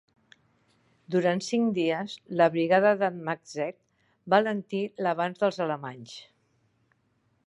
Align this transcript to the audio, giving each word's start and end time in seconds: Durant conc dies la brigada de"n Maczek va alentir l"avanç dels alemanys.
Durant 1.15 1.41
conc 1.47 1.69
dies 1.75 2.15
la 2.39 2.47
brigada 2.55 2.95
de"n 3.03 3.21
Maczek 3.29 3.77
va 4.35 4.39
alentir 4.45 4.83
l"avanç 5.03 5.45
dels 5.45 5.61
alemanys. 5.67 6.17